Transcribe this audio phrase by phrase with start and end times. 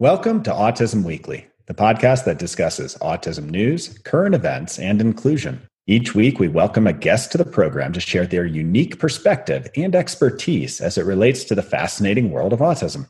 [0.00, 5.68] Welcome to Autism Weekly, the podcast that discusses autism news, current events, and inclusion.
[5.86, 9.94] Each week, we welcome a guest to the program to share their unique perspective and
[9.94, 13.08] expertise as it relates to the fascinating world of autism.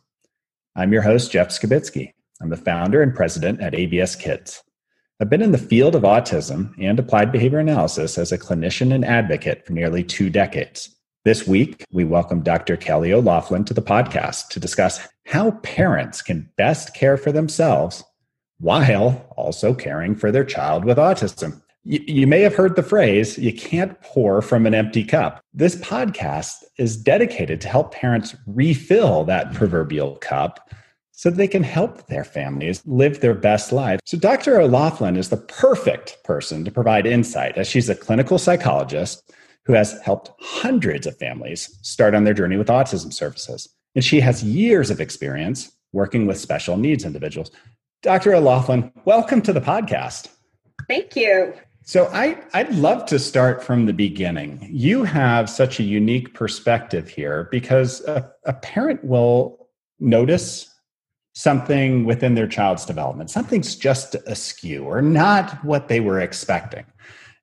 [0.77, 2.13] I'm your host, Jeff Skibitsky.
[2.43, 4.63] I'm the founder and president at ABS Kids.
[5.21, 9.05] I've been in the field of autism and applied behavior analysis as a clinician and
[9.05, 10.98] advocate for nearly two decades.
[11.29, 12.75] This week, we welcome Dr.
[12.79, 18.03] Kelly O'Laughlin to the podcast to discuss how parents can best care for themselves
[18.61, 21.61] while also caring for their child with autism.
[21.85, 25.43] You, may have heard the phrase, you can't pour from an empty cup.
[25.53, 30.71] This podcast is dedicated to help parents refill that proverbial cup
[31.13, 34.01] so they can help their families live their best lives.
[34.07, 34.59] So, Dr.
[34.59, 39.31] O'Laughlin is the perfect person to provide insight as she's a clinical psychologist
[39.69, 43.69] who has helped hundreds of families start on their journey with autism services.
[43.95, 47.51] And she has years of experience working with special needs individuals.
[48.03, 48.35] Dr.
[48.35, 50.29] O'Laughlin, welcome to the podcast.
[50.89, 51.53] Thank you.
[51.83, 54.67] So I, I'd love to start from the beginning.
[54.71, 59.69] You have such a unique perspective here because a, a parent will
[60.01, 60.75] notice
[61.35, 63.31] something within their child's development.
[63.31, 66.87] Something's just askew or not what they were expecting.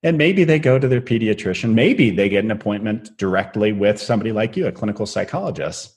[0.06, 1.73] And maybe they go to their pediatrician.
[1.73, 5.95] Maybe they get an appointment directly with somebody like you, a clinical psychologist.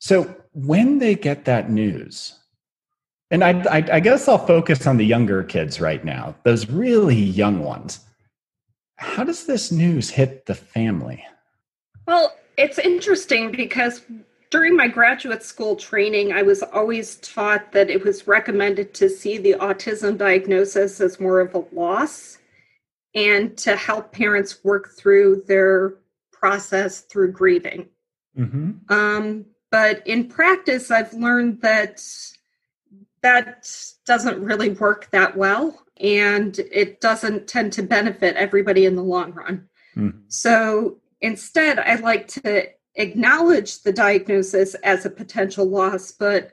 [0.00, 2.38] So when they get that news,
[3.30, 7.16] and I, I, I, guess I'll focus on the younger kids right now, those really
[7.16, 8.00] young ones.
[8.96, 11.24] How does this news hit the family?
[12.06, 14.02] Well, it's interesting because
[14.50, 19.38] during my graduate school training, I was always taught that it was recommended to see
[19.38, 22.36] the autism diagnosis as more of a loss
[23.14, 25.94] and to help parents work through their
[26.32, 27.88] process through grieving.
[28.38, 28.92] Mm-hmm.
[28.92, 32.02] Um, but in practice, I've learned that
[33.22, 33.70] that
[34.06, 39.32] doesn't really work that well and it doesn't tend to benefit everybody in the long
[39.32, 39.68] run.
[39.96, 40.18] Mm-hmm.
[40.28, 46.52] So instead, I like to acknowledge the diagnosis as a potential loss, but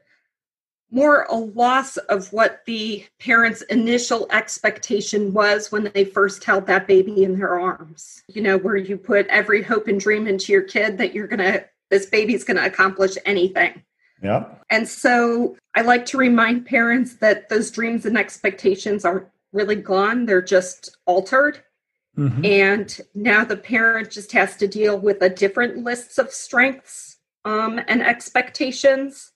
[0.89, 6.87] more a loss of what the parents' initial expectation was when they first held that
[6.87, 8.23] baby in their arms.
[8.27, 11.39] You know, where you put every hope and dream into your kid that you're going
[11.39, 13.83] to, this baby's going to accomplish anything.
[14.23, 14.45] Yeah.
[14.69, 20.25] And so I like to remind parents that those dreams and expectations aren't really gone,
[20.25, 21.59] they're just altered.
[22.17, 22.45] Mm-hmm.
[22.45, 27.79] And now the parent just has to deal with a different list of strengths um,
[27.87, 29.33] and expectations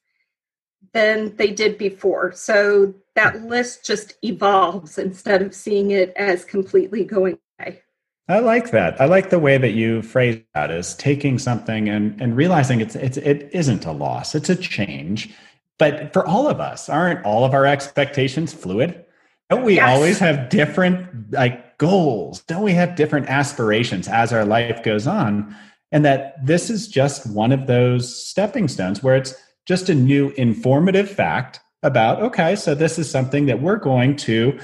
[0.94, 2.31] than they did before.
[2.34, 7.81] So that list just evolves instead of seeing it as completely going away.
[8.28, 9.00] I like that.
[9.02, 12.96] I like the way that you phrase that as taking something and, and realizing it's,
[12.96, 15.34] it's it isn't a loss, it's a change.
[15.78, 19.03] But for all of us, aren't all of our expectations fluid?
[19.50, 19.90] Don't we yes.
[19.90, 22.41] always have different like goals?
[22.44, 25.53] Don't we have different aspirations as our life goes on?
[25.91, 29.34] And that this is just one of those stepping stones where it's
[29.67, 34.59] just a new informative fact about okay, so this is something that we're going to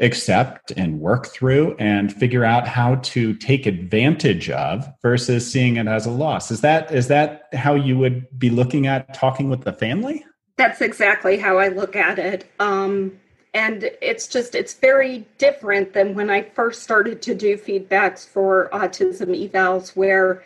[0.00, 5.88] accept and work through and figure out how to take advantage of versus seeing it
[5.88, 6.50] as a loss.
[6.50, 10.24] Is that is that how you would be looking at talking with the family?
[10.56, 12.50] That's exactly how I look at it.
[12.58, 13.18] Um,
[13.54, 18.68] and it's just it's very different than when i first started to do feedbacks for
[18.72, 20.42] autism evals where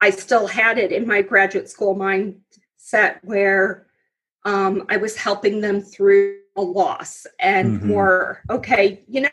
[0.00, 1.94] i still had it in my graduate school
[2.92, 3.86] mindset where
[4.44, 7.88] um, i was helping them through a loss and mm-hmm.
[7.88, 9.28] more okay you know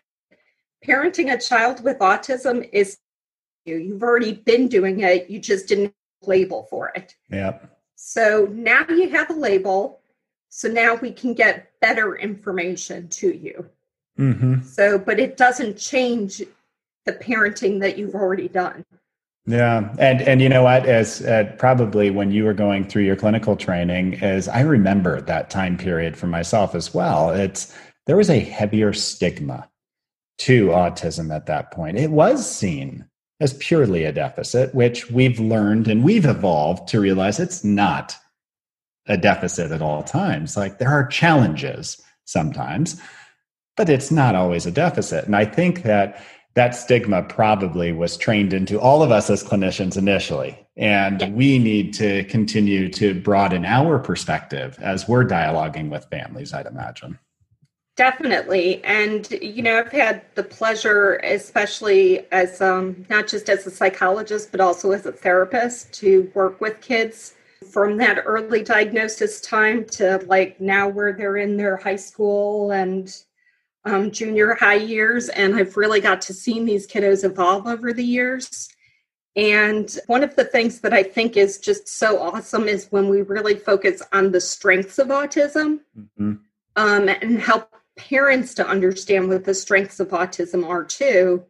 [0.85, 2.97] parenting a child with autism is
[3.65, 7.59] you you've already been doing it you just didn't label for it yeah
[7.95, 10.01] so now you have a label
[10.53, 13.69] so now we can get better information to you.
[14.19, 14.63] Mm-hmm.
[14.63, 16.43] So, but it doesn't change
[17.05, 18.85] the parenting that you've already done.
[19.51, 20.85] Yeah, and and you know what?
[20.85, 25.49] As uh, probably when you were going through your clinical training, as I remember that
[25.49, 27.31] time period for myself as well.
[27.31, 27.75] It's
[28.07, 29.69] there was a heavier stigma
[30.39, 31.97] to autism at that point.
[31.97, 33.05] It was seen
[33.41, 38.15] as purely a deficit, which we've learned and we've evolved to realize it's not
[39.07, 40.55] a deficit at all times.
[40.55, 43.01] Like there are challenges sometimes,
[43.75, 45.25] but it's not always a deficit.
[45.25, 49.97] And I think that that stigma probably was trained into all of us as clinicians
[49.97, 50.57] initially.
[50.75, 56.65] And we need to continue to broaden our perspective as we're dialoguing with families, I'd
[56.65, 57.19] imagine.
[57.97, 58.83] Definitely.
[58.83, 64.51] And, you know, I've had the pleasure, especially as um, not just as a psychologist,
[64.51, 67.35] but also as a therapist, to work with kids
[67.69, 73.23] from that early diagnosis time to like now where they're in their high school and
[73.85, 75.29] um, junior high years.
[75.29, 78.69] And I've really got to see these kiddos evolve over the years.
[79.35, 83.21] And one of the things that I think is just so awesome is when we
[83.21, 86.33] really focus on the strengths of autism mm-hmm.
[86.75, 91.45] um, and help parents to understand what the strengths of autism are too.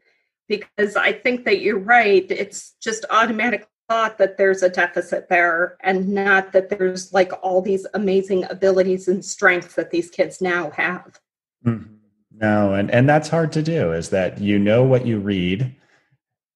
[0.47, 2.25] Because I think that you're right.
[2.29, 7.61] It's just automatic thought that there's a deficit there and not that there's like all
[7.61, 11.19] these amazing abilities and strengths that these kids now have.
[11.65, 11.95] Mm-hmm.
[12.41, 15.75] No, and, and that's hard to do is that you know what you read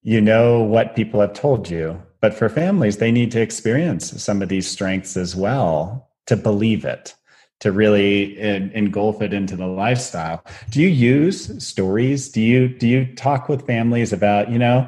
[0.05, 1.99] you know what people have told you.
[2.21, 6.85] But for families, they need to experience some of these strengths as well to believe
[6.85, 7.15] it,
[7.61, 10.43] to really engulf it into the lifestyle.
[10.69, 12.29] Do you use stories?
[12.29, 14.87] Do you do you talk with families about, you know,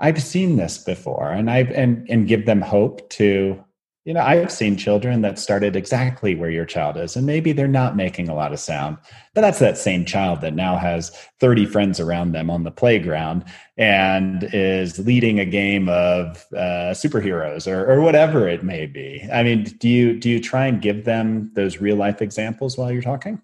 [0.00, 3.64] I've seen this before and I've and and give them hope to
[4.08, 7.68] you know, I've seen children that started exactly where your child is, and maybe they're
[7.68, 8.96] not making a lot of sound,
[9.34, 11.10] but that's that same child that now has
[11.40, 13.44] 30 friends around them on the playground
[13.76, 19.28] and is leading a game of uh, superheroes or, or whatever it may be.
[19.30, 22.90] I mean, do you do you try and give them those real life examples while
[22.90, 23.42] you're talking?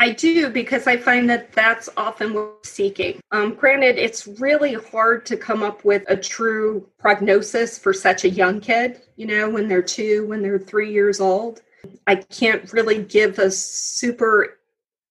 [0.00, 3.20] I do because I find that that's often what we're seeking.
[3.32, 8.30] Um, granted, it's really hard to come up with a true prognosis for such a
[8.30, 11.60] young kid, you know, when they're two, when they're three years old.
[12.06, 14.58] I can't really give a super,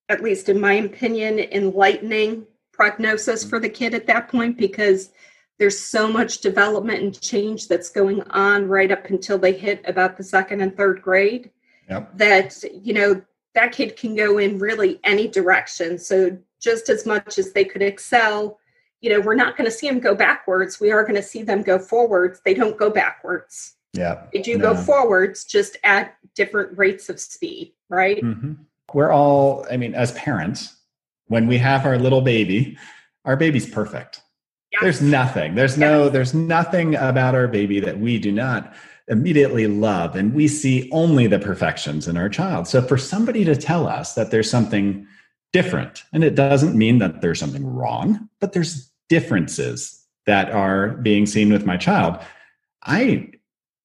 [0.10, 5.12] at least in my opinion, enlightening prognosis for the kid at that point because
[5.60, 10.18] there's so much development and change that's going on right up until they hit about
[10.18, 11.52] the second and third grade.
[11.90, 12.18] Yep.
[12.18, 13.22] That, you know,
[13.56, 15.98] that kid can go in really any direction.
[15.98, 18.60] So just as much as they could excel,
[19.02, 20.80] you know, we're not going to see them go backwards.
[20.80, 22.42] We are going to see them go forwards.
[22.44, 23.76] They don't go backwards.
[23.94, 24.24] Yeah.
[24.34, 24.74] They do no.
[24.74, 28.22] go forwards, just at different rates of speed, right?
[28.22, 28.54] Mm-hmm.
[28.94, 30.76] We're all, I mean, as parents,
[31.28, 32.78] when we have our little baby,
[33.26, 34.22] our baby's perfect.
[34.72, 34.82] Yes.
[34.82, 35.56] There's nothing.
[35.56, 35.80] There's yes.
[35.80, 38.74] no, there's nothing about our baby that we do not
[39.10, 42.68] immediately love and we see only the perfections in our child.
[42.68, 45.06] So for somebody to tell us that there's something
[45.52, 51.26] different, and it doesn't mean that there's something wrong, but there's differences that are being
[51.26, 52.20] seen with my child,
[52.84, 53.32] I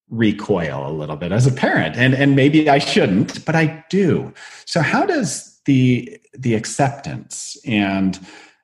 [0.09, 4.31] recoil a little bit as a parent and and maybe I shouldn't but I do
[4.65, 8.19] so how does the the acceptance and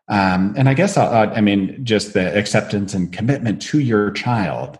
[0.08, 4.78] um, and I guess I'll, I mean just the acceptance and commitment to your child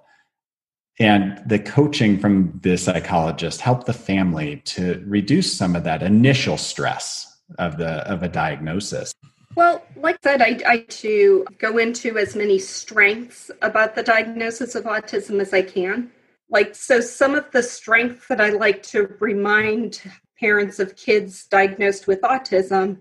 [1.00, 6.58] and the coaching from the psychologist helped the family to reduce some of that initial
[6.58, 9.14] stress of the of a diagnosis.
[9.56, 14.76] Well like i said i, I to go into as many strengths about the diagnosis
[14.76, 16.12] of autism as i can.
[16.50, 20.02] Like so some of the strengths that i like to remind
[20.40, 22.98] parents of kids diagnosed with autism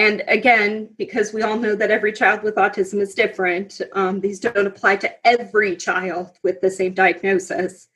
[0.00, 4.40] and again, because we all know that every child with autism is different, um, these
[4.40, 7.88] don't apply to every child with the same diagnosis.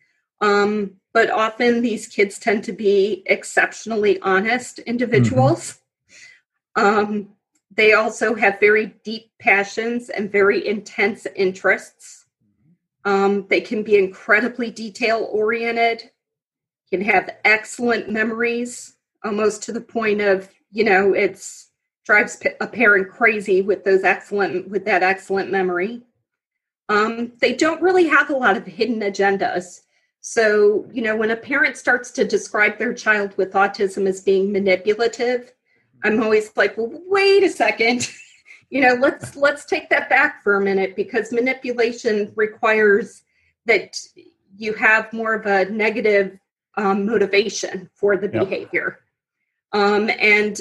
[0.43, 5.81] Um, but often these kids tend to be exceptionally honest individuals.
[6.77, 6.87] Mm-hmm.
[6.87, 7.29] Um,
[7.75, 12.27] they also have very deep passions and very intense interests.
[13.07, 16.11] Um, they can be incredibly detail oriented,
[16.91, 18.95] can have excellent memories,
[19.25, 21.71] almost to the point of, you know, it's
[22.05, 26.03] drives a parent crazy with those excellent with that excellent memory.
[26.89, 29.81] Um, they don't really have a lot of hidden agendas.
[30.21, 34.53] So, you know, when a parent starts to describe their child with autism as being
[34.53, 35.53] manipulative,
[36.03, 38.11] I'm always like, well, wait a second.
[38.71, 43.23] you know, let's let's take that back for a minute because manipulation requires
[43.67, 43.99] that
[44.57, 46.39] you have more of a negative
[46.77, 48.49] um, motivation for the yep.
[48.49, 49.01] behavior.
[49.73, 50.61] Um, and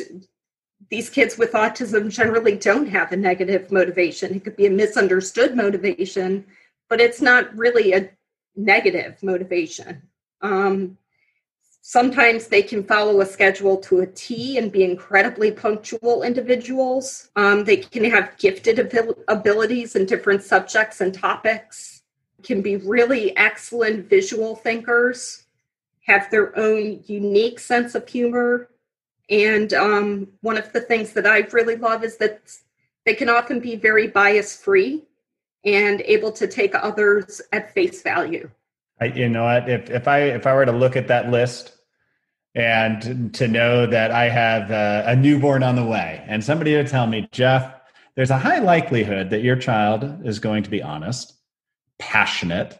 [0.89, 4.35] these kids with autism generally don't have a negative motivation.
[4.35, 6.45] It could be a misunderstood motivation,
[6.89, 8.09] but it's not really a
[8.55, 10.01] negative motivation.
[10.41, 10.97] Um,
[11.81, 17.29] sometimes they can follow a schedule to a T and be incredibly punctual individuals.
[17.35, 22.01] Um, they can have gifted abil- abilities in different subjects and topics,
[22.41, 25.45] can be really excellent visual thinkers,
[26.05, 28.69] have their own unique sense of humor,
[29.29, 32.41] and um, one of the things that I really love is that
[33.05, 35.03] they can often be very bias free
[35.65, 38.49] and able to take others at face value.
[38.99, 39.69] I, you know what?
[39.69, 41.73] If, if I if I were to look at that list
[42.55, 46.87] and to know that I have a, a newborn on the way, and somebody to
[46.87, 47.73] tell me, Jeff,
[48.15, 51.33] there's a high likelihood that your child is going to be honest,
[51.97, 52.79] passionate,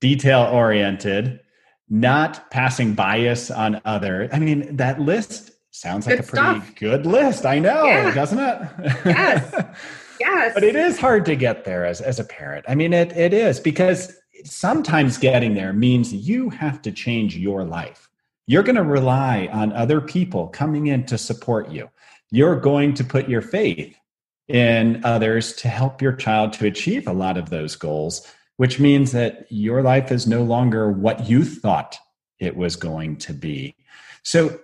[0.00, 1.40] detail oriented,
[1.88, 4.28] not passing bias on other.
[4.32, 6.74] I mean, that list sounds like good a pretty stuff.
[6.76, 7.44] good list.
[7.44, 8.14] I know, yeah.
[8.14, 8.68] doesn't it?
[9.04, 9.64] Yes.
[10.20, 10.54] Yes.
[10.54, 12.64] but it is hard to get there as, as a parent.
[12.68, 14.14] I mean, it, it is because
[14.44, 18.08] sometimes getting there means you have to change your life.
[18.46, 21.90] You're going to rely on other people coming in to support you.
[22.30, 23.98] You're going to put your faith
[24.46, 28.24] in others to help your child to achieve a lot of those goals
[28.56, 31.96] which means that your life is no longer what you thought
[32.38, 33.74] it was going to be.
[34.22, 34.60] So,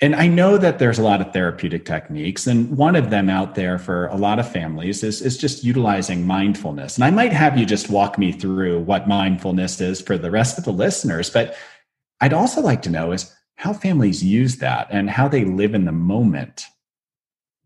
[0.00, 3.56] and I know that there's a lot of therapeutic techniques, and one of them out
[3.56, 6.96] there for a lot of families is, is just utilizing mindfulness.
[6.96, 10.56] And I might have you just walk me through what mindfulness is for the rest
[10.56, 11.56] of the listeners, but
[12.20, 15.84] I'd also like to know is how families use that and how they live in
[15.84, 16.66] the moment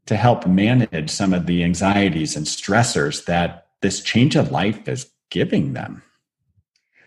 [0.07, 5.11] to help manage some of the anxieties and stressors that this change of life is
[5.31, 6.03] giving them?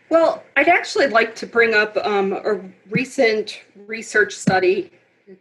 [0.09, 4.91] Well, I'd actually like to bring up um, a recent research study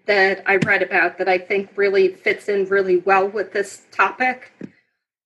[0.06, 4.52] that I read about that I think really fits in really well with this topic.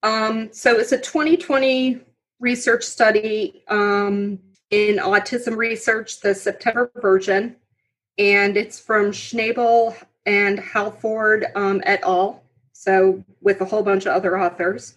[0.02, 2.00] Um, so it's a 2020
[2.40, 4.38] research study um,
[4.70, 7.56] in autism research, the September version,
[8.18, 9.96] and it's from Schnabel
[10.26, 12.42] and Hallford um, et al.
[12.72, 14.94] So with a whole bunch of other authors.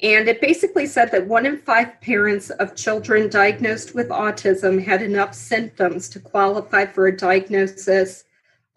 [0.00, 5.02] And it basically said that one in five parents of children diagnosed with autism had
[5.02, 8.24] enough symptoms to qualify for a diagnosis,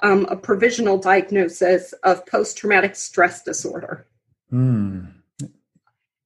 [0.01, 4.07] um, a provisional diagnosis of post traumatic stress disorder.
[4.51, 5.13] Mm.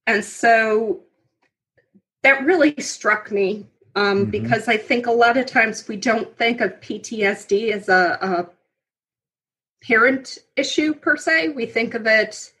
[0.06, 1.00] And so
[2.22, 4.30] that really struck me um, mm-hmm.
[4.30, 9.86] because I think a lot of times we don't think of PTSD as a, a
[9.86, 11.50] parent issue per se.
[11.50, 12.52] We think of it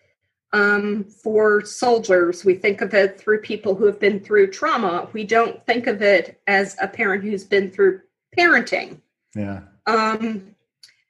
[0.52, 2.44] um, for soldiers.
[2.44, 5.08] We think of it through people who have been through trauma.
[5.12, 8.00] We don't think of it as a parent who's been through
[8.36, 9.00] parenting.
[9.34, 9.60] Yeah.
[9.86, 10.54] Um,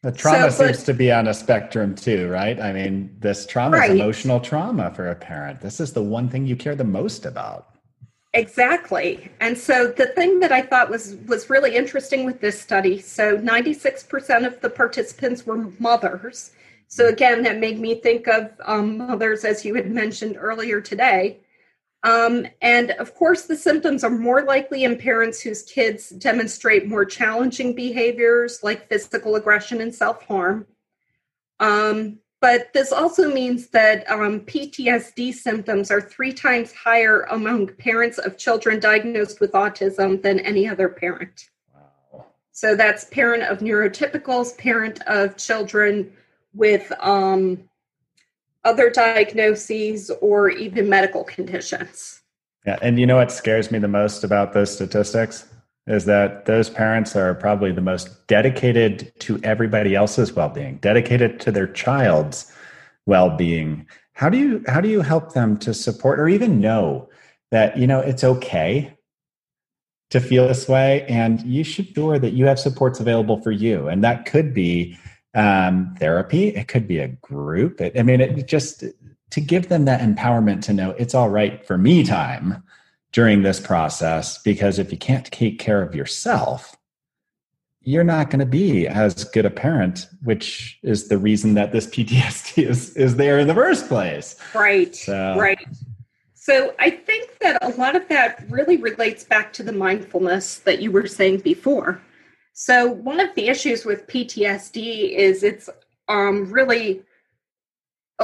[0.03, 2.59] the trauma so, seems but, to be on a spectrum too, right?
[2.61, 3.91] I mean, this trauma right.
[3.91, 5.61] is emotional trauma for a parent.
[5.61, 7.67] This is the one thing you care the most about.
[8.33, 9.31] Exactly.
[9.41, 13.37] And so the thing that I thought was was really interesting with this study, so
[13.37, 16.53] 96% of the participants were mothers
[16.91, 21.39] so again, that made me think of um, mothers, as you had mentioned earlier today.
[22.03, 27.05] Um, and of course, the symptoms are more likely in parents whose kids demonstrate more
[27.05, 30.67] challenging behaviors like physical aggression and self harm.
[31.59, 38.17] Um, but this also means that um, PTSD symptoms are three times higher among parents
[38.17, 41.51] of children diagnosed with autism than any other parent.
[41.75, 42.25] Wow.
[42.53, 46.15] So that's parent of neurotypicals, parent of children
[46.55, 47.69] with um,
[48.65, 52.21] other diagnoses or even medical conditions.
[52.67, 55.47] Yeah, and you know what scares me the most about those statistics
[55.87, 61.51] is that those parents are probably the most dedicated to everybody else's well-being, dedicated to
[61.51, 62.53] their child's
[63.07, 63.87] well-being.
[64.13, 67.09] How do you how do you help them to support or even know
[67.51, 68.95] that you know it's okay
[70.11, 73.89] to feel this way and you should sure that you have supports available for you
[73.89, 74.99] and that could be
[75.35, 76.49] um, therapy.
[76.49, 77.81] It could be a group.
[77.81, 78.85] It, I mean, it just
[79.31, 82.63] to give them that empowerment to know it's all right for me time
[83.13, 84.39] during this process.
[84.39, 86.77] Because if you can't take care of yourself,
[87.83, 91.87] you're not going to be as good a parent, which is the reason that this
[91.95, 94.37] PTSD is is there in the first place.
[94.55, 94.95] Right.
[94.95, 95.37] So.
[95.39, 95.59] Right.
[96.35, 100.81] So I think that a lot of that really relates back to the mindfulness that
[100.81, 102.01] you were saying before.
[102.63, 105.71] So, one of the issues with PTSD is it's
[106.09, 107.01] um, really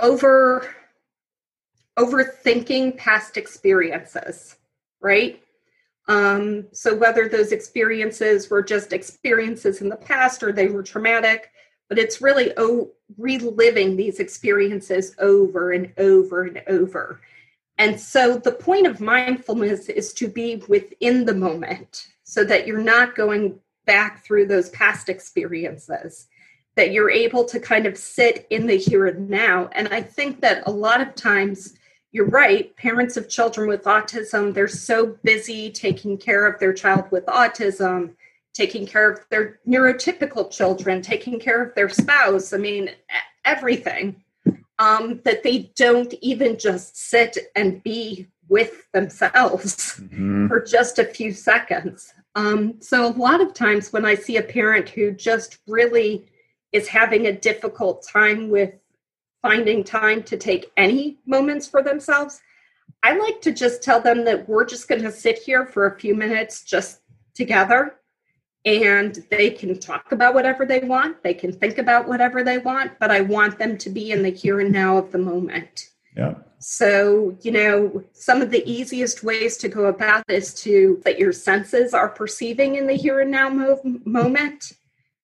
[0.02, 0.74] over
[1.98, 4.56] overthinking past experiences,
[5.00, 5.42] right?
[6.06, 11.50] Um, so whether those experiences were just experiences in the past or they were traumatic,
[11.88, 12.52] but it's really
[13.16, 17.22] reliving these experiences over and over and over.
[17.78, 22.82] And so the point of mindfulness is to be within the moment so that you're
[22.82, 26.26] not going back through those past experiences
[26.76, 30.40] that you're able to kind of sit in the here and now and i think
[30.40, 31.74] that a lot of times
[32.12, 37.04] you're right parents of children with autism they're so busy taking care of their child
[37.10, 38.14] with autism
[38.54, 42.90] taking care of their neurotypical children taking care of their spouse i mean
[43.44, 44.22] everything
[44.78, 50.46] um, that they don't even just sit and be with themselves mm-hmm.
[50.48, 54.42] for just a few seconds um, so, a lot of times when I see a
[54.42, 56.26] parent who just really
[56.70, 58.74] is having a difficult time with
[59.40, 62.40] finding time to take any moments for themselves,
[63.02, 65.98] I like to just tell them that we're just going to sit here for a
[65.98, 67.00] few minutes just
[67.34, 67.96] together
[68.66, 72.90] and they can talk about whatever they want they can think about whatever they want
[72.98, 76.34] but i want them to be in the here and now of the moment yeah.
[76.58, 81.32] So you know some of the easiest ways to go about this to that your
[81.32, 84.72] senses are perceiving in the here and now mo- moment.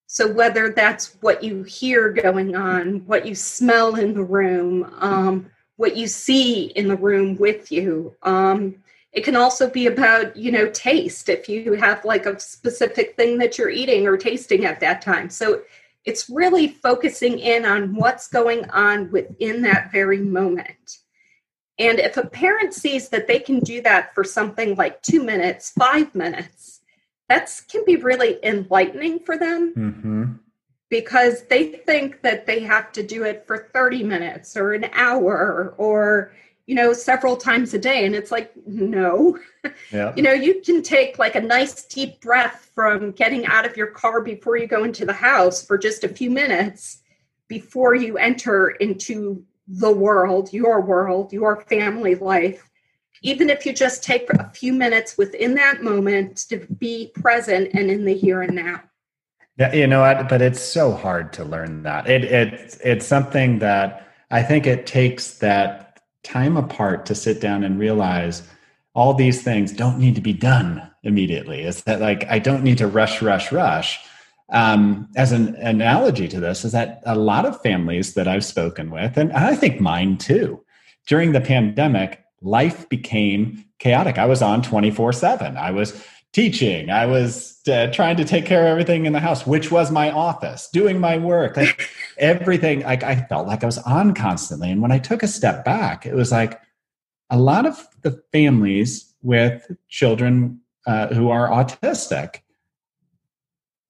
[0.07, 5.51] So whether that's what you hear going on what you smell in the room um,
[5.77, 8.77] what you see in the room with you um,
[9.13, 11.29] it can also be about you know taste.
[11.29, 15.29] If you have like a specific thing that you're eating or tasting at that time.
[15.29, 15.63] So
[16.05, 20.99] it's really focusing in on what's going on within that very moment
[21.79, 25.73] and if a parent sees that they can do that for something like two minutes
[25.79, 26.81] five minutes
[27.29, 30.25] that can be really enlightening for them mm-hmm.
[30.91, 35.75] because they think that they have to do it for 30 minutes or an hour
[35.79, 36.33] or
[36.67, 38.05] you know, several times a day.
[38.07, 39.39] And it's like, no.
[39.93, 40.13] Yeah.
[40.17, 43.87] you know, you can take like a nice deep breath from getting out of your
[43.87, 47.03] car before you go into the house for just a few minutes
[47.47, 52.69] before you enter into the world, your world, your family life.
[53.23, 57.89] Even if you just take a few minutes within that moment to be present and
[57.89, 58.83] in the here and now.
[59.59, 60.29] Yeah, you know what?
[60.29, 62.09] But it's so hard to learn that.
[62.09, 65.92] It it it's something that I think it takes that
[66.23, 68.43] time apart to sit down and realize
[68.95, 71.63] all these things don't need to be done immediately.
[71.63, 73.99] Is that like I don't need to rush, rush, rush.
[74.51, 78.91] Um, as an analogy to this, is that a lot of families that I've spoken
[78.91, 80.63] with, and I think mine too,
[81.07, 84.19] during the pandemic, life became chaotic.
[84.19, 85.57] I was on 24 7.
[85.57, 86.91] I was teaching.
[86.91, 90.11] I was uh, trying to take care of everything in the house, which was my
[90.11, 91.89] office, doing my work, like
[92.23, 92.81] everything.
[92.81, 94.71] Like I felt like I was on constantly.
[94.71, 96.59] And when I took a step back, it was like
[97.29, 102.41] a lot of the families with children uh, who are autistic,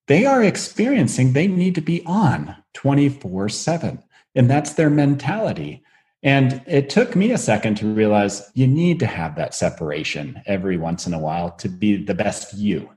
[0.09, 4.02] they are experiencing they need to be on 24 7.
[4.35, 5.83] And that's their mentality.
[6.23, 10.76] And it took me a second to realize you need to have that separation every
[10.76, 12.91] once in a while to be the best you.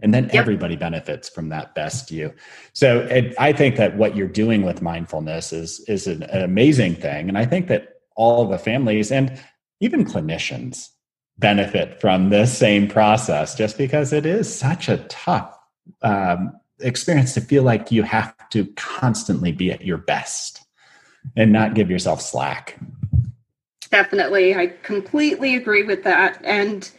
[0.00, 0.34] And then yep.
[0.34, 2.34] everybody benefits from that best you.
[2.72, 6.96] So it, I think that what you're doing with mindfulness is, is an, an amazing
[6.96, 7.28] thing.
[7.28, 9.40] And I think that all the families and
[9.80, 10.88] even clinicians
[11.38, 15.58] benefit from this same process just because it is such a tough
[16.02, 20.64] um, experience to feel like you have to constantly be at your best
[21.36, 22.78] and not give yourself slack.
[23.90, 24.54] Definitely.
[24.54, 26.40] I completely agree with that.
[26.44, 26.90] And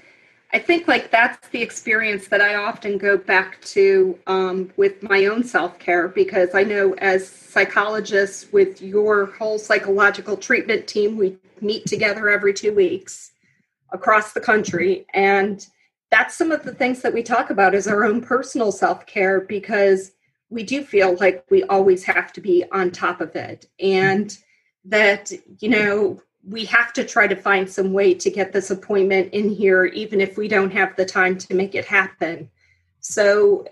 [0.56, 5.26] I think like that's the experience that I often go back to um, with my
[5.26, 11.36] own self care because I know as psychologists with your whole psychological treatment team, we
[11.60, 13.34] meet together every two weeks
[13.92, 15.06] across the country.
[15.14, 15.68] And
[16.10, 19.42] that's some of the things that we talk about is our own personal self care
[19.42, 20.14] because
[20.50, 24.38] we do feel like we always have to be on top of it and
[24.86, 29.34] that you know we have to try to find some way to get this appointment
[29.34, 32.50] in here even if we don't have the time to make it happen.
[33.00, 33.66] So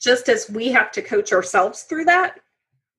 [0.00, 2.40] just as we have to coach ourselves through that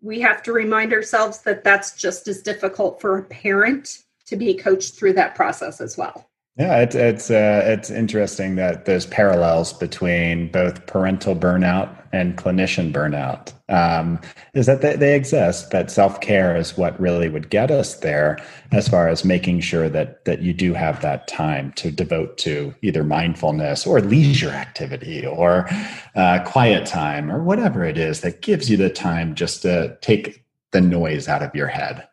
[0.01, 4.53] we have to remind ourselves that that's just as difficult for a parent to be
[4.53, 9.73] coached through that process as well yeah, it's it's uh, it's interesting that there's parallels
[9.73, 13.53] between both parental burnout and clinician burnout.
[13.69, 14.19] Um,
[14.55, 15.69] is that they, they exist?
[15.69, 18.39] That self care is what really would get us there,
[18.71, 22.73] as far as making sure that that you do have that time to devote to
[22.81, 25.69] either mindfulness or leisure activity or
[26.15, 30.43] uh, quiet time or whatever it is that gives you the time just to take
[30.71, 32.07] the noise out of your head.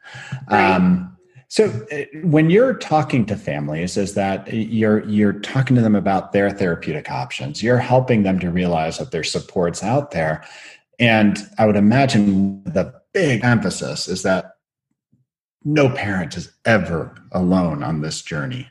[0.50, 0.74] Right.
[0.74, 1.13] Um,
[1.54, 6.32] so uh, when you're talking to families is that you're you're talking to them about
[6.32, 7.62] their therapeutic options.
[7.62, 10.44] You're helping them to realize that there's supports out there.
[10.98, 14.56] And I would imagine the big emphasis is that
[15.62, 18.68] no parent is ever alone on this journey.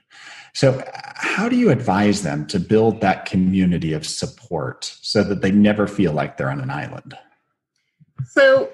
[0.53, 0.83] So,
[1.15, 5.87] how do you advise them to build that community of support so that they never
[5.87, 7.17] feel like they're on an island?
[8.25, 8.73] So,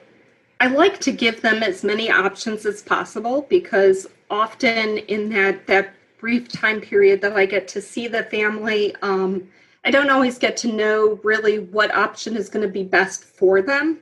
[0.60, 5.94] I like to give them as many options as possible because often in that that
[6.20, 9.48] brief time period that I get to see the family, um,
[9.86, 13.62] I don't always get to know really what option is going to be best for
[13.62, 14.02] them.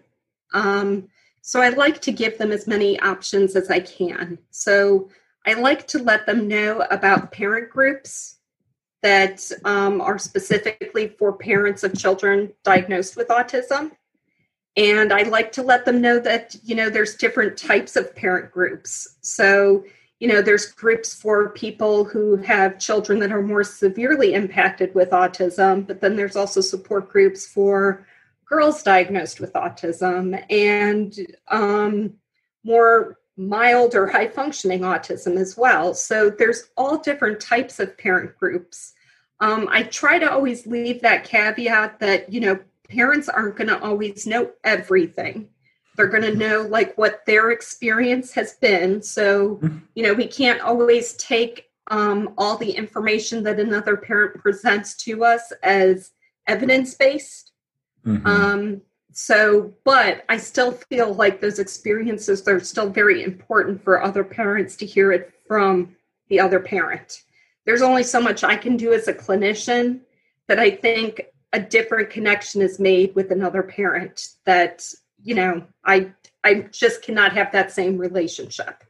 [0.54, 1.08] Um,
[1.42, 4.40] so I like to give them as many options as I can.
[4.50, 5.10] So
[5.46, 8.40] I like to let them know about parent groups
[9.04, 13.92] that um, are specifically for parents of children diagnosed with autism
[14.78, 18.52] and i like to let them know that you know there's different types of parent
[18.52, 19.84] groups so
[20.20, 25.12] you know, there's groups for people who have children that are more severely impacted with
[25.12, 28.06] autism, but then there's also support groups for
[28.46, 32.14] girls diagnosed with autism and um,
[32.64, 35.94] more mild or high functioning autism as well.
[35.94, 38.94] So there's all different types of parent groups.
[39.40, 43.82] Um, I try to always leave that caveat that, you know, parents aren't going to
[43.82, 45.50] always know everything.
[45.96, 49.02] They're going to know like what their experience has been.
[49.02, 49.78] So, mm-hmm.
[49.96, 55.24] you know, we can't always take um, all the information that another parent presents to
[55.24, 56.12] us as
[56.46, 57.52] evidence based.
[58.06, 58.28] Mm-hmm.
[58.28, 64.24] Um, so, but I still feel like those experiences they're still very important for other
[64.24, 65.96] parents to hear it from
[66.30, 67.24] the other parent.
[67.66, 70.02] There's only so much I can do as a clinician
[70.48, 71.26] that I think
[71.58, 74.94] a different connection is made with another parent that,
[75.24, 78.84] you know, I I just cannot have that same relationship.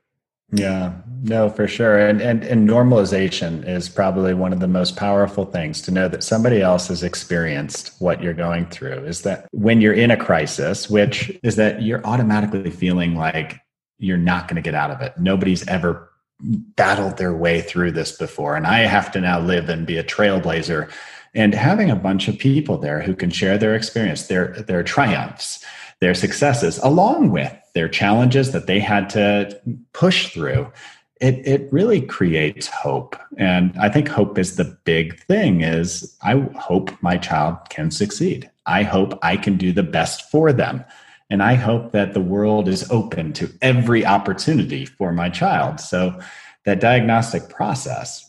[0.52, 1.98] Yeah, no, for sure.
[1.98, 6.24] And, and and normalization is probably one of the most powerful things to know that
[6.24, 9.06] somebody else has experienced what you're going through.
[9.06, 13.60] Is that when you're in a crisis, which is that you're automatically feeling like
[13.98, 15.18] you're not going to get out of it.
[15.18, 18.56] Nobody's ever battled their way through this before.
[18.56, 20.92] And I have to now live and be a trailblazer.
[21.38, 25.64] And having a bunch of people there who can share their experience, their their triumphs,
[26.02, 29.58] their successes, along with their challenges that they had to
[29.94, 30.72] push through
[31.20, 33.16] it, it really creates hope.
[33.38, 38.50] And i think hope is the big thing is i hope my child can succeed.
[38.66, 40.84] I hope i can do the best for them.
[41.30, 45.80] And i hope that the world is open to every opportunity for my child.
[45.80, 46.20] So
[46.66, 48.27] that diagnostic process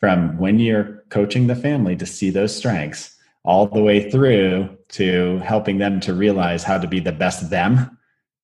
[0.00, 5.38] from when you're coaching the family to see those strengths all the way through to
[5.38, 7.98] helping them to realize how to be the best them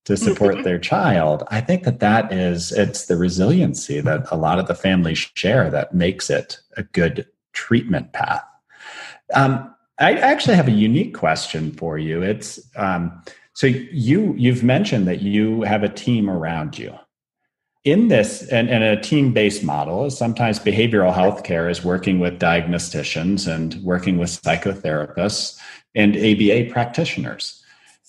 [0.04, 1.42] to support their child.
[1.50, 5.70] I think that that is it's the resiliency that a lot of the families share
[5.70, 8.44] that makes it a good treatment path.
[9.32, 12.22] Um, i actually have a unique question for you.
[12.22, 13.22] It's um,
[13.54, 16.98] so you you've mentioned that you have a team around you
[17.84, 23.46] in this and, and a team-based model sometimes behavioral health care is working with diagnosticians
[23.46, 25.58] and working with psychotherapists
[25.94, 27.62] and aba practitioners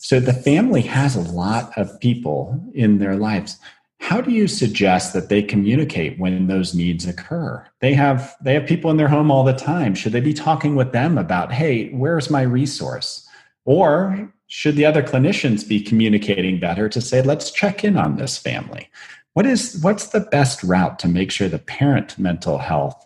[0.05, 3.57] so the family has a lot of people in their lives.
[4.01, 7.65] How do you suggest that they communicate when those needs occur?
[7.79, 9.95] They have they have people in their home all the time.
[9.95, 13.27] Should they be talking with them about, "Hey, where's my resource?"
[13.63, 18.37] Or should the other clinicians be communicating better to say, "Let's check in on this
[18.37, 18.89] family."
[19.35, 23.05] What is what's the best route to make sure the parent mental health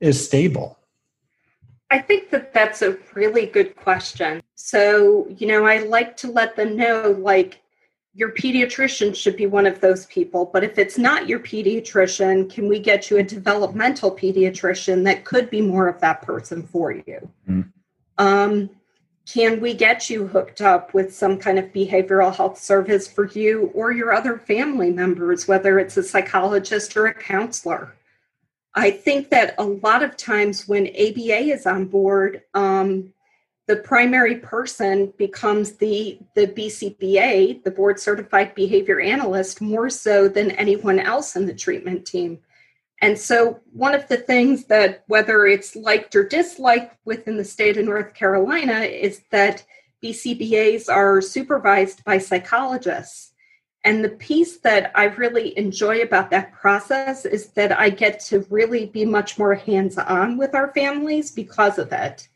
[0.00, 0.78] is stable?
[1.90, 4.40] I think that that's a really good question.
[4.54, 7.60] So, you know, I like to let them know like
[8.14, 12.68] your pediatrician should be one of those people, but if it's not your pediatrician, can
[12.68, 17.28] we get you a developmental pediatrician that could be more of that person for you?
[17.48, 17.72] Mm.
[18.16, 18.70] Um,
[19.32, 23.70] can we get you hooked up with some kind of behavioral health service for you
[23.74, 27.94] or your other family members, whether it's a psychologist or a counselor?
[28.74, 33.14] I think that a lot of times when ABA is on board, um,
[33.68, 40.50] the primary person becomes the the BCBA, the board certified behavior analyst, more so than
[40.52, 42.38] anyone else in the treatment team.
[43.02, 47.76] And so, one of the things that, whether it's liked or disliked within the state
[47.76, 49.64] of North Carolina, is that
[50.02, 53.32] BCBAs are supervised by psychologists.
[53.84, 58.46] And the piece that I really enjoy about that process is that I get to
[58.48, 62.28] really be much more hands on with our families because of it.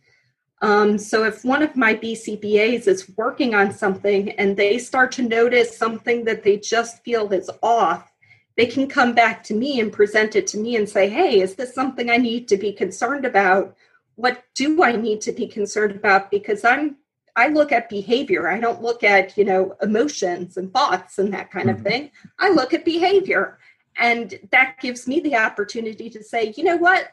[0.62, 5.22] Um, so if one of my BCBAs is working on something and they start to
[5.22, 8.10] notice something that they just feel is off,
[8.56, 11.54] they can come back to me and present it to me and say, hey, is
[11.54, 13.76] this something I need to be concerned about?
[14.14, 16.30] What do I need to be concerned about?
[16.30, 16.96] Because I'm
[17.36, 18.48] I look at behavior.
[18.48, 21.78] I don't look at, you know, emotions and thoughts and that kind mm-hmm.
[21.78, 22.10] of thing.
[22.38, 23.58] I look at behavior.
[23.98, 27.12] And that gives me the opportunity to say, you know what?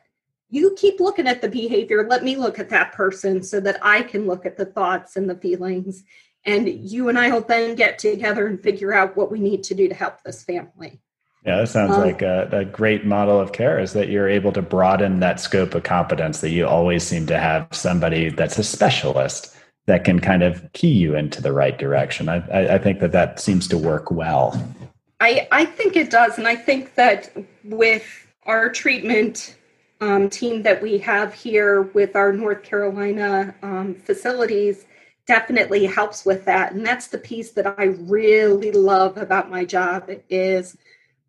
[0.50, 2.08] You keep looking at the behavior.
[2.08, 5.30] Let me look at that person so that I can look at the thoughts and
[5.30, 6.04] the feelings.
[6.46, 9.76] And you and I will then get together and figure out what we need to
[9.76, 11.02] do to help this family.
[11.46, 14.54] Yeah, that sounds um, like a, a, great model of care is that you're able
[14.54, 18.64] to broaden that scope of competence, that you always seem to have somebody that's a
[18.64, 19.54] specialist
[19.86, 22.30] that can kind of key you into the right direction.
[22.30, 24.74] I, I, I think that that seems to work well.
[25.20, 26.38] I, I think it does.
[26.38, 28.06] And I think that with
[28.46, 29.58] our treatment
[30.00, 34.86] um, team that we have here with our North Carolina um, facilities
[35.28, 36.74] definitely helps with that.
[36.74, 40.78] And that's the piece that I really love about my job is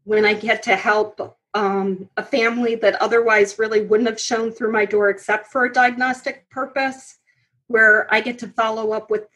[0.05, 4.73] when I get to help um, a family that otherwise really wouldn't have shown through
[4.73, 7.19] my door except for a diagnostic purpose,
[7.69, 9.27] where I get to follow up with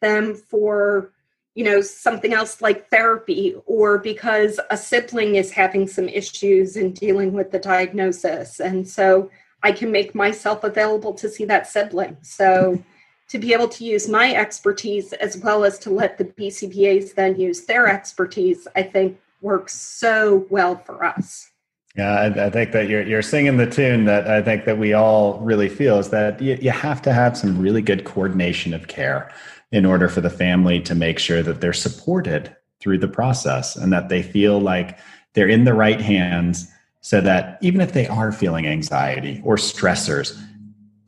[0.00, 1.12] them for
[1.54, 6.92] you know something else like therapy or because a sibling is having some issues in
[6.92, 8.60] dealing with the diagnosis.
[8.60, 9.30] And so
[9.62, 12.16] i can make myself available to see that sibling.
[12.22, 12.82] So
[13.28, 17.40] to be able to use my expertise as well as to let the bcbas then
[17.40, 21.50] use their expertise i think works so well for us.
[21.96, 24.92] Yeah, I, I, think that you're you're singing the tune that I think that we
[24.94, 28.88] all really feel is that you, you have to have some really good coordination of
[28.88, 29.30] care
[29.70, 33.92] in order for the family to make sure that they're supported through the process and
[33.92, 34.98] that they feel like
[35.34, 36.68] they're in the right hands
[37.00, 40.36] so that even if they are feeling anxiety or stressors,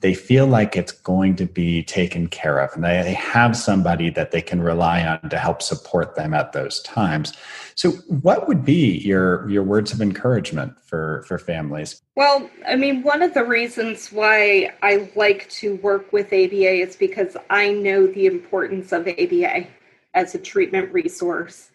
[0.00, 4.30] they feel like it's going to be taken care of and they have somebody that
[4.30, 7.32] they can rely on to help support them at those times.
[7.74, 12.02] So what would be your your words of encouragement for for families?
[12.14, 16.96] Well i mean one of the reasons why i like to work with aba is
[16.96, 19.66] because i know the importance of aba
[20.14, 21.70] as a treatment resource.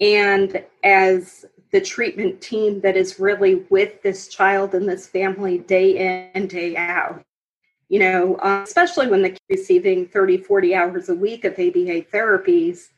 [0.00, 5.96] And as the treatment team that is really with this child and this family day
[5.96, 7.24] in and day out
[7.92, 12.88] you know, uh, especially when they're receiving 30, 40 hours a week of ABA therapies,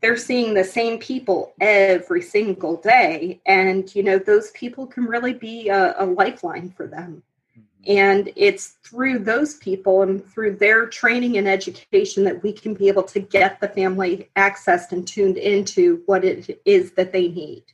[0.00, 3.40] they're seeing the same people every single day.
[3.46, 7.24] And, you know, those people can really be a, a lifeline for them.
[7.58, 7.98] Mm-hmm.
[7.98, 12.86] And it's through those people and through their training and education that we can be
[12.86, 17.64] able to get the family accessed and tuned into what it is that they need.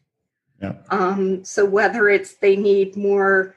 [0.62, 0.76] Yeah.
[0.88, 3.54] Um, so whether it's they need more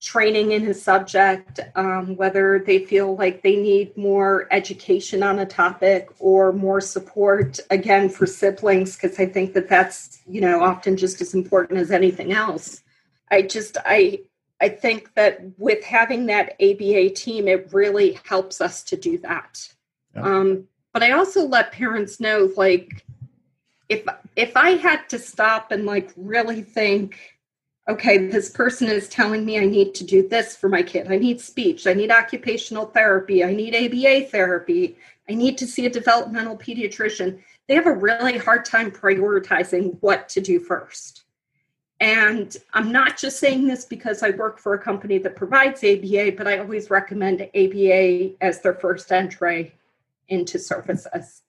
[0.00, 5.46] training in his subject, um, whether they feel like they need more education on a
[5.46, 10.96] topic or more support, again, for siblings, because I think that that's, you know, often
[10.96, 12.82] just as important as anything else.
[13.30, 14.20] I just, I,
[14.60, 19.68] I think that with having that ABA team, it really helps us to do that.
[20.14, 20.22] Yeah.
[20.22, 23.04] Um, but I also let parents know, like,
[23.88, 24.04] if
[24.36, 27.37] if I had to stop and like really think,
[27.88, 31.10] okay, this person is telling me I need to do this for my kid.
[31.10, 31.86] I need speech.
[31.86, 33.42] I need occupational therapy.
[33.42, 34.96] I need ABA therapy.
[35.28, 37.40] I need to see a developmental pediatrician.
[37.66, 41.24] They have a really hard time prioritizing what to do first.
[42.00, 46.32] And I'm not just saying this because I work for a company that provides ABA,
[46.36, 49.74] but I always recommend ABA as their first entry
[50.28, 51.42] into services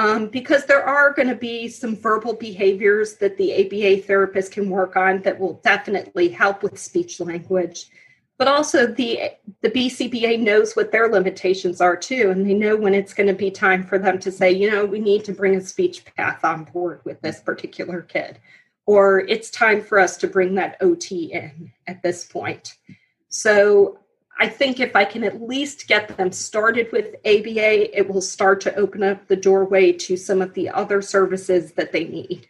[0.00, 4.70] um, because there are going to be some verbal behaviors that the ABA therapist can
[4.70, 7.90] work on that will definitely help with speech language.
[8.38, 12.94] But also the the BCBA knows what their limitations are too, and they know when
[12.94, 15.56] it's going to be time for them to say, you know, we need to bring
[15.56, 18.38] a speech path on board with this particular kid,
[18.86, 22.78] or it's time for us to bring that OT in at this point.
[23.28, 23.99] So
[24.40, 28.62] I think if I can at least get them started with ABA, it will start
[28.62, 32.48] to open up the doorway to some of the other services that they need.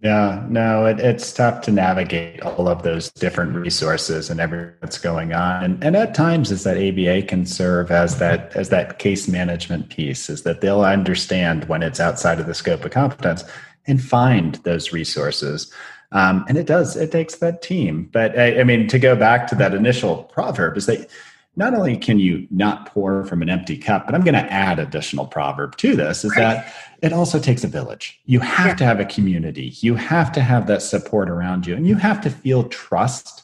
[0.00, 4.98] Yeah, no, it, it's tough to navigate all of those different resources and everything that's
[4.98, 5.64] going on.
[5.64, 9.88] And, and at times is that ABA can serve as that as that case management
[9.88, 13.44] piece, is that they'll understand when it's outside of the scope of competence
[13.86, 15.72] and find those resources.
[16.14, 18.08] Um, and it does, it takes that team.
[18.12, 21.10] But I, I, mean, to go back to that initial proverb, is that
[21.56, 24.78] not only can you not pour from an empty cup, but I'm going to add
[24.78, 26.38] additional proverb to this is right.
[26.38, 28.20] that it also takes a village.
[28.26, 28.74] You have yeah.
[28.76, 29.74] to have a community.
[29.80, 33.42] You have to have that support around you, and you have to feel trust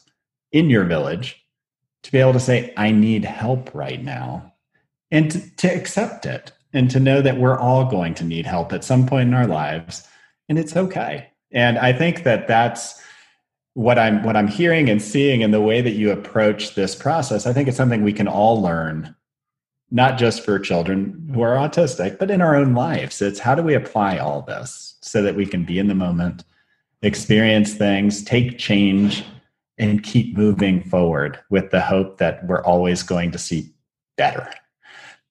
[0.51, 1.45] in your village
[2.03, 4.53] to be able to say, I need help right now,
[5.11, 8.71] and to, to accept it and to know that we're all going to need help
[8.71, 10.07] at some point in our lives,
[10.47, 11.30] and it's okay.
[11.51, 13.01] And I think that that's
[13.73, 17.45] what I'm what I'm hearing and seeing in the way that you approach this process.
[17.45, 19.15] I think it's something we can all learn,
[19.89, 23.21] not just for children who are autistic, but in our own lives.
[23.21, 26.43] It's how do we apply all this so that we can be in the moment,
[27.01, 29.23] experience things, take change,
[29.77, 33.71] and keep moving forward with the hope that we're always going to see
[34.17, 34.47] better.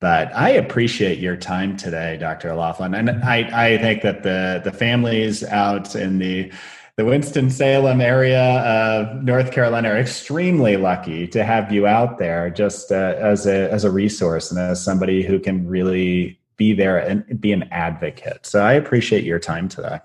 [0.00, 2.50] But I appreciate your time today, Dr.
[2.50, 2.94] O'Laughlin.
[2.94, 6.50] And I, I think that the, the families out in the,
[6.96, 12.90] the Winston-Salem area of North Carolina are extremely lucky to have you out there just
[12.90, 17.38] uh, as, a, as a resource and as somebody who can really be there and
[17.38, 18.46] be an advocate.
[18.46, 20.00] So I appreciate your time today.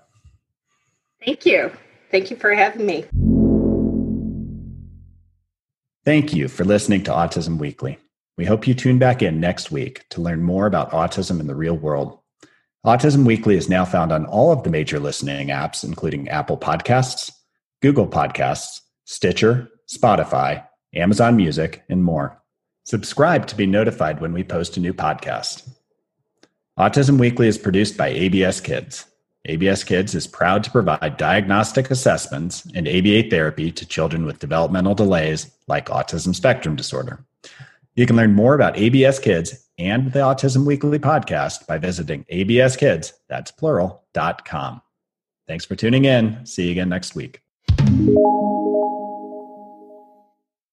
[1.24, 1.72] Thank you.
[2.10, 3.04] Thank you for having me.
[6.04, 7.98] Thank you for listening to Autism Weekly.
[8.36, 11.54] We hope you tune back in next week to learn more about autism in the
[11.54, 12.18] real world.
[12.84, 17.32] Autism Weekly is now found on all of the major listening apps, including Apple Podcasts,
[17.82, 22.40] Google Podcasts, Stitcher, Spotify, Amazon Music, and more.
[22.84, 25.68] Subscribe to be notified when we post a new podcast.
[26.78, 29.06] Autism Weekly is produced by ABS Kids.
[29.46, 34.94] ABS Kids is proud to provide diagnostic assessments and ABA therapy to children with developmental
[34.94, 37.25] delays like autism spectrum disorder.
[37.96, 43.14] You can learn more about ABS Kids and the Autism Weekly podcast by visiting abskids,
[43.28, 44.82] that's plural, dot com.
[45.48, 46.44] Thanks for tuning in.
[46.44, 47.40] See you again next week.